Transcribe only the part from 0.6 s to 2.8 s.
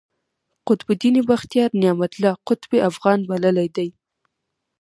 قطب الدین بختیار، نعمت الله اقطب